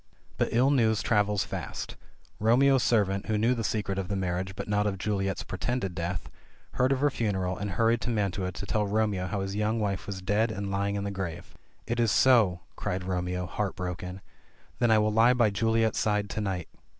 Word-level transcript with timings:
But 0.39 0.49
ill 0.51 0.71
news 0.71 1.03
travels 1.03 1.43
fast. 1.43 1.95
Romeo's 2.39 2.81
servant, 2.81 3.27
who 3.27 3.37
knew 3.37 3.53
the 3.53 3.63
secret 3.63 3.99
of 3.99 4.07
the 4.07 4.15
marriage 4.15 4.55
but 4.55 4.67
not 4.67 4.87
of 4.87 4.97
Juliet's 4.97 5.43
pretended 5.43 5.93
death, 5.93 6.27
heard 6.71 6.91
of 6.91 7.01
her 7.01 7.11
fu 7.11 7.25
neral, 7.25 7.55
and 7.55 7.69
hurried 7.69 8.01
to 8.01 8.09
Mantua 8.09 8.51
to 8.53 8.65
tell 8.65 8.87
Romeo 8.87 9.27
how 9.27 9.41
his 9.41 9.55
young 9.55 9.79
wife 9.79 10.07
was 10.07 10.19
dead 10.19 10.51
and 10.51 10.71
lying 10.71 10.95
in 10.95 11.03
the 11.03 11.11
grave. 11.11 11.53
"Is 11.85 11.99
it 11.99 12.07
so!'' 12.07 12.61
cried 12.75 13.03
Romeo, 13.03 13.45
heart 13.45 13.75
broken. 13.75 14.21
"Then 14.79 14.89
I 14.89 14.97
will 14.97 15.13
lie 15.13 15.35
by 15.35 15.51
Juliet's 15.51 15.99
side 15.99 16.31
to 16.31 16.41
night." 16.41 16.67